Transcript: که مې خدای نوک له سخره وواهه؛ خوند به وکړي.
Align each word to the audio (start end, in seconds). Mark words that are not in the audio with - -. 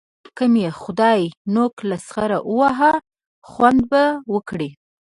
که 0.37 0.43
مې 0.53 0.65
خدای 0.81 1.21
نوک 1.55 1.73
له 1.89 1.97
سخره 2.05 2.37
وواهه؛ 2.51 2.93
خوند 3.49 3.81
به 3.89 4.03
وکړي. 4.33 4.69